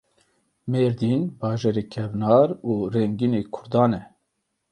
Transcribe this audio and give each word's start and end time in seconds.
Mêrdîn 0.71 1.21
bajarê 1.39 1.83
kevnar 1.93 2.49
û 2.71 2.73
rengîn 2.93 3.33
ê 3.39 3.43
Kurdan 3.53 3.91
e. 4.01 4.03